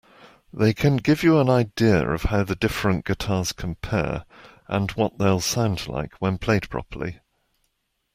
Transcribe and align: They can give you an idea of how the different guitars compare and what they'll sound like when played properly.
They 0.51 0.73
can 0.73 0.97
give 0.97 1.21
you 1.21 1.39
an 1.39 1.47
idea 1.47 2.09
of 2.09 2.23
how 2.23 2.43
the 2.43 2.55
different 2.55 3.05
guitars 3.05 3.53
compare 3.53 4.25
and 4.67 4.89
what 4.93 5.19
they'll 5.19 5.41
sound 5.41 5.87
like 5.87 6.15
when 6.15 6.39
played 6.39 6.71
properly. 6.71 7.19